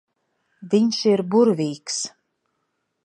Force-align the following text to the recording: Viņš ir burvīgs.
Viņš 0.71 1.01
ir 1.11 1.23
burvīgs. 1.35 2.01